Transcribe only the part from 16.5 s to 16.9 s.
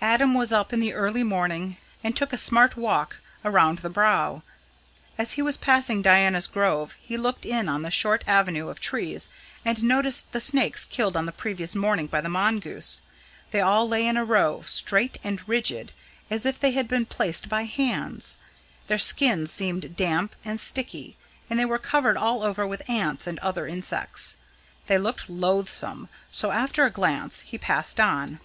they had